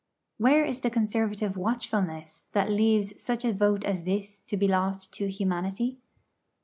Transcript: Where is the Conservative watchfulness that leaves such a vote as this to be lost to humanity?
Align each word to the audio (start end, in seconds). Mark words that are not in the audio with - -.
Where 0.39 0.65
is 0.65 0.79
the 0.79 0.89
Conservative 0.89 1.55
watchfulness 1.55 2.47
that 2.53 2.71
leaves 2.71 3.21
such 3.21 3.45
a 3.45 3.53
vote 3.53 3.85
as 3.85 4.03
this 4.03 4.41
to 4.47 4.57
be 4.57 4.67
lost 4.67 5.11
to 5.13 5.27
humanity? 5.29 5.99